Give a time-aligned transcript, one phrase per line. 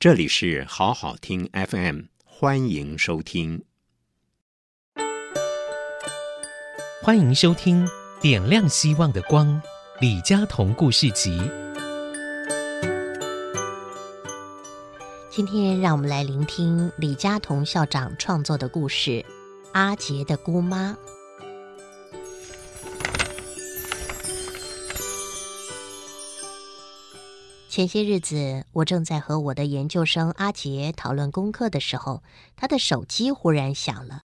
[0.00, 3.62] 这里是好好听 FM，欢迎收听。
[7.02, 7.86] 欢迎收听
[8.18, 9.46] 《点亮希望的光》
[10.00, 11.38] 李佳彤故事集。
[15.28, 19.10] 今天让我们来聆听李佳彤校长创作的故事
[19.72, 20.96] 《阿杰的姑妈》。
[27.70, 32.24] 前些日子，我正在和我的研究生阿杰讨论功课的时候，
[32.56, 34.22] 他的手机忽然响了。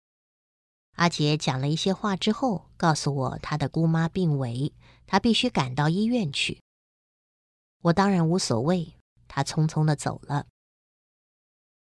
[0.98, 4.72] 阿杰讲了一些话之后，告诉我他的姑妈病危，
[5.08, 6.62] 他必须赶到医院去。
[7.82, 8.94] 我当然无所谓，
[9.28, 10.46] 他匆匆的走了。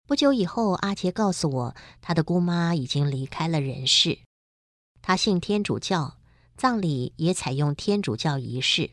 [0.06, 4.20] 不久以后，阿杰告诉我，他的姑妈已经离开了人世。
[5.02, 6.20] 他信天主教，
[6.56, 8.92] 葬礼也采用天主教仪式。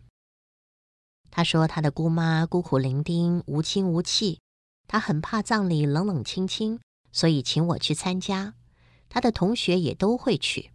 [1.30, 4.40] 他说他的姑妈孤苦伶仃，无亲无戚，
[4.86, 6.80] 他很怕葬礼冷冷清清，
[7.12, 8.54] 所以请我去参加。
[9.08, 10.72] 他的同学也都会去，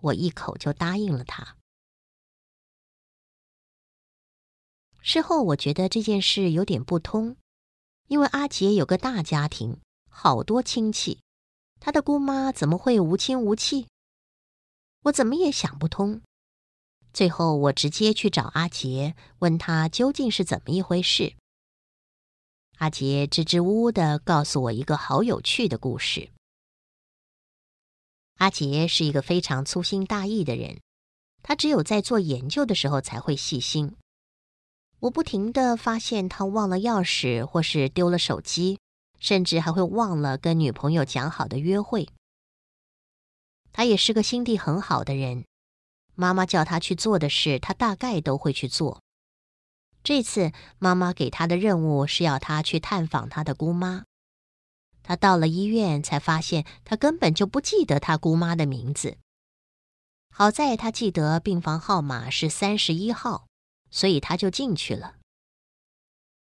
[0.00, 1.56] 我一口就答应了他。
[5.00, 7.36] 事后我觉得这件事有点不通，
[8.08, 11.20] 因为阿杰有个大家庭，好多亲戚，
[11.80, 13.86] 他的姑妈怎么会无亲无戚？
[15.04, 16.22] 我怎么也想不通。
[17.12, 21.34] 最后我直接去找阿杰，问他究竟是怎么一回事。
[22.78, 26.30] 阿杰支支吾吾的告诉我一个好有趣的故事。
[28.38, 30.80] 阿杰是一个非常粗心大意的人，
[31.42, 33.94] 他只有在做研究的时候才会细心。
[35.00, 38.78] 我不停的发现他忘了钥匙，或是丢了手机，
[39.20, 42.08] 甚至还会忘了跟女朋友讲好的约会。
[43.72, 45.44] 他也是个心地很好的人，
[46.22, 49.02] 妈妈叫他去做的事，他大概都会去做。
[50.04, 54.04] 这次妈妈给他的任务是要他去探访他的姑妈。
[55.02, 59.18] 他到了医院，才发现他根本就不记得他姑妈的名字。
[60.30, 63.48] 好在他记得病房号码是三十一号，
[63.90, 65.16] 所以他就进去了。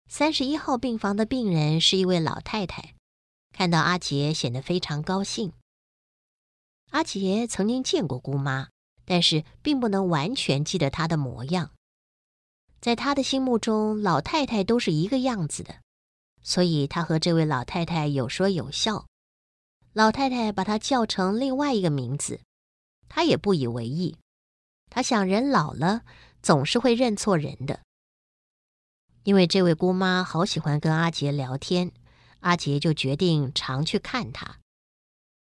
[0.08, 2.96] 三十一号病房的病人是一位老太太，
[3.54, 5.54] 看到阿杰显得非常高兴。
[6.90, 8.70] 阿杰曾经见过姑妈，
[9.10, 11.72] 但是并不能完全记得她的模样。
[12.80, 15.78] 在他的心目中，老太太都是一个样子的。
[16.44, 19.08] 所以他和这位老太太有说有笑，
[19.94, 22.40] 老太太把他叫成另外一个名字，
[23.10, 24.16] 他也不以为意。
[24.92, 26.04] 他想，人老了
[26.44, 27.82] 总是会认错人的。
[29.24, 31.92] 因为这位姑妈好喜欢跟阿杰聊天，
[32.42, 34.60] 阿杰就决定常去看她。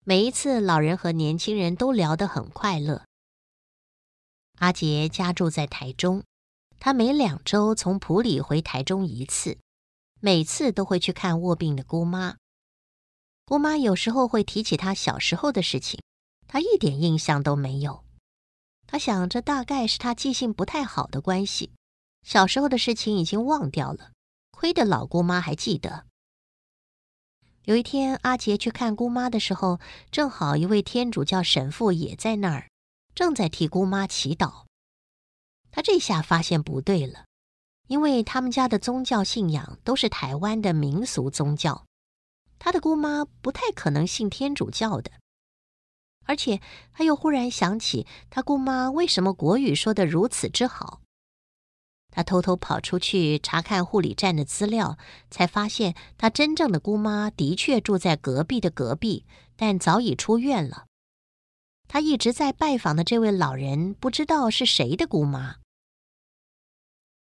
[0.04, 3.04] 每一次，老人和年轻人都聊得很快乐。
[4.58, 6.22] 阿杰家住在台中，
[6.78, 9.58] 他每两周从埔里回台中一次。
[10.20, 12.36] 每次都会去看卧病的姑妈，
[13.44, 16.00] 姑妈有时候会提起他小时候的事情，
[16.48, 18.04] 他一点印象都没有。
[18.86, 21.72] 他想，这大概是他记性不太好的关系，
[22.22, 24.12] 小时候的事情已经忘掉了。
[24.50, 26.06] 亏得老姑妈还记得。
[27.64, 29.78] 有一天，阿杰去看姑妈的时候，
[30.10, 32.70] 正好一位天主教神父也在那儿，
[33.14, 34.64] 正在替姑妈祈祷。
[35.70, 37.24] 他这下发现不对了。
[37.86, 41.84] 因为他们家的宗教信仰都是台湾的民俗宗教，
[42.58, 45.10] 他的姑妈不太可能信天主教的。
[46.24, 46.62] 而且
[46.94, 51.02] 他又忽然想起，他姑妈为什么国语说得如此之好？
[52.10, 54.96] 他偷偷跑出去查看护理站的资料，
[55.30, 59.26] 才发现他真正的姑妈的确住在隔壁的隔壁，
[59.56, 60.86] 但早已出院了。
[61.94, 65.58] 他一直在拜访的这位老人，不知道是谁的姑妈。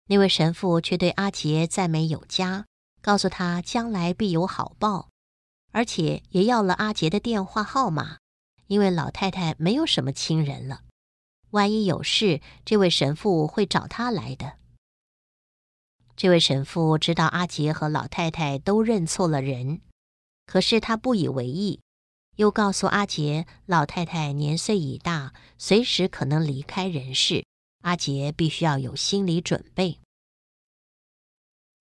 [0.06, 2.66] 那位神父却对阿杰赞美有加，
[3.02, 5.08] 告诉他将来必有好报，
[5.72, 8.18] 而且也要了阿杰的电话号码，
[8.68, 10.82] 因为老太太没有什么亲人了，
[11.50, 14.52] 万一有事，这位神父会找他来的。
[16.14, 19.80] 这位神父知道阿杰和老太太都认错了人，
[20.46, 21.80] 可是他不以为意，
[22.40, 27.44] 又告诉阿杰，老太太年岁已大，随时可能离开人世。
[27.82, 29.98] 阿杰必须要有心理准备。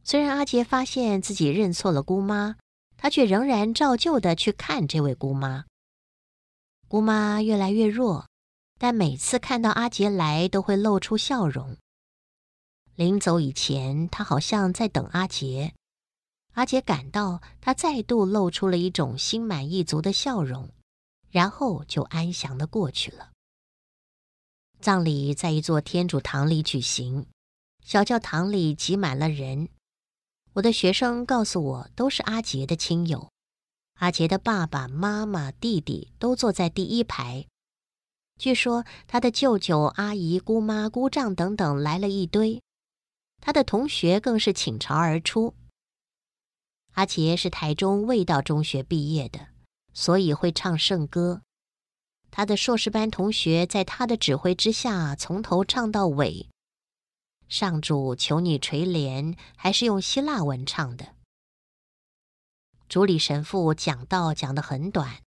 [0.03, 2.57] 虽然阿杰发现自己认错了姑妈，
[2.97, 5.63] 他却仍然照旧的去看这位姑妈。
[6.89, 8.27] 姑妈越来越弱，
[8.77, 11.77] 但每次看到阿杰来，都会露出笑容。
[12.95, 15.73] 临走以前，他好像在等阿杰。
[16.53, 20.69] 阿杰感到他再度露出了一种心满意足的笑容，
[21.29, 23.31] 然后就安详的过去了。
[24.81, 27.27] 葬礼在一座天主堂里举行，
[27.83, 29.69] 小教堂里挤满了人。
[30.53, 33.29] 我的学生告诉我，都是阿杰的亲友。
[33.99, 37.45] 阿杰的爸爸妈妈、弟弟都坐在第一排。
[38.37, 42.61] 据说他的舅舅、阿姨、姑妈、姑丈等等来了一堆，
[43.41, 45.53] 他的同学更是倾巢而出。
[46.93, 49.47] 阿杰是台中味道中学毕业的，
[49.93, 51.41] 所以会唱圣歌。
[52.31, 56.47] 他的硕士班同学在他的指挥之下，从头唱到尾。
[57.47, 61.15] 上主求你垂怜，还是用希腊文唱的。
[62.87, 65.23] 主理神父讲道讲得很短，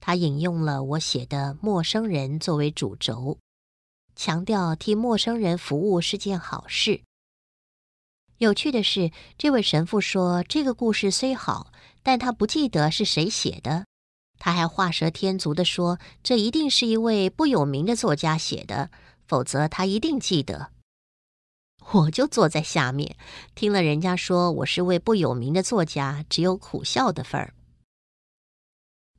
[0.00, 3.38] 他引用了我写的《陌生人》作为主轴，
[4.16, 7.02] 强调替陌生人服务是件好事。
[8.40, 11.70] 有趣的是，这位神父说，这个故事虽好，
[12.02, 13.84] 但他不记得是谁写的。
[14.38, 18.90] 他还画蛇添足地说，这一定是一位不有名的作家写的，
[19.26, 20.70] 否则他一定记得。
[21.92, 23.14] 我就坐在下面，
[23.54, 27.52] 听了人家说我是位不有名的作家，只有苦笑的份儿。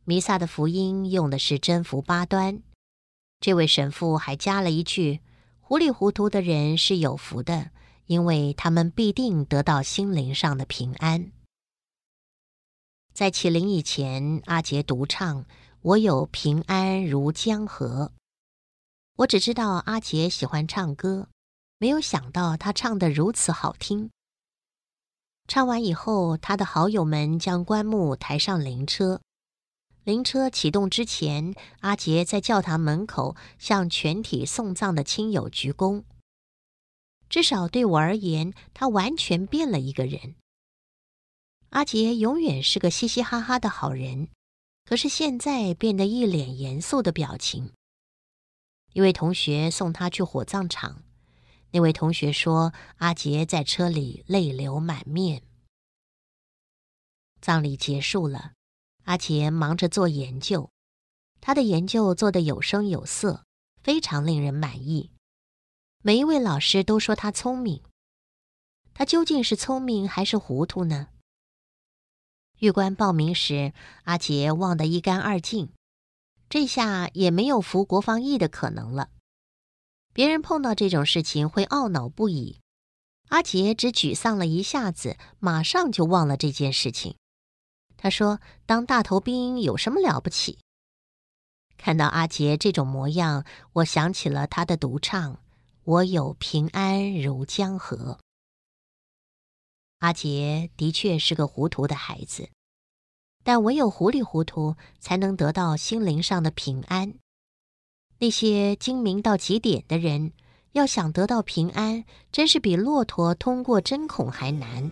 [0.03, 2.63] 弥撒的福音用的是真福八端，
[3.39, 5.19] 这位神父还加了一句
[5.61, 7.69] ：“糊里糊涂的人是有福的，
[8.05, 11.31] 因为他们必定得到心灵上的平安。”
[13.13, 15.45] 在启灵以前，阿杰独唱
[15.81, 18.11] ：“我有平安如江河。”
[19.17, 21.27] 我只知道阿杰喜欢唱歌。
[21.77, 24.11] 没有想到他唱得如此好听。
[25.47, 29.19] 唱完以后，他的好友们将棺木抬上灵车。
[30.03, 36.03] 灵车启动之前，阿杰在教堂门口向全体送葬的亲友鞠躬。
[37.31, 40.35] 至少对我而言，他完全变了一个人。
[41.69, 44.27] 阿杰永远是个嘻嘻哈哈的好人，
[44.83, 47.71] 可是现在变得一脸严肃的表情。
[48.91, 51.03] 一位同学送他去火葬场。
[51.71, 55.43] 那位同学说：“阿杰在车里泪流满面。”
[57.39, 58.51] 葬礼结束了，
[59.05, 60.69] 阿杰忙着做研究，
[61.39, 63.45] 他的研究做得有声有色，
[63.81, 65.11] 非常令人满意。
[66.03, 67.83] 每一位老师都说他聪明，
[68.95, 71.09] 他究竟是聪明还是糊涂呢？
[72.57, 73.71] 玉官报名时，
[74.05, 75.69] 阿杰忘得一干二净，
[76.49, 79.09] 这下也没有服国防役的可能了。
[80.11, 82.59] 别人碰到这种事情会懊恼不已，
[83.29, 87.15] 阿杰只沮丧了一下子，马上就忘了这件事情。
[87.95, 90.57] 他说：“当大头兵有什么了不起？”
[91.77, 95.39] 看到阿杰这种模样，我想起了他的独唱
[95.83, 98.19] ：“我有平安如江河。”
[99.99, 102.49] 阿杰的确是个糊涂的孩子，
[103.43, 107.13] 但唯有糊里糊涂，才能得到心灵上的平安。
[108.17, 110.33] 那些精明到极点的人，
[110.71, 114.91] 要想得到平安，真是比骆驼通过针孔还难。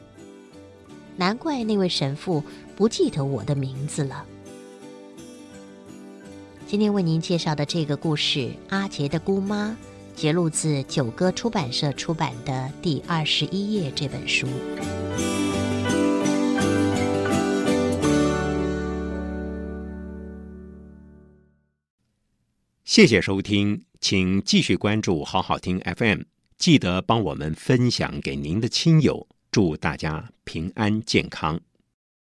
[1.16, 2.44] 难怪那位神父
[2.76, 4.26] 不记得我的名字了。
[6.68, 8.40] 今天为您介绍的这个故事
[8.70, 9.70] 《阿杰的姑妈》，
[10.20, 12.52] 节录自九歌出版社出版的
[12.82, 14.50] 《第二十一页》这本书。
[22.84, 26.24] 谢谢收听，请继续关注好好听 FM，
[26.58, 31.62] 记得帮我们分享给您的亲友，祝大家平安健康。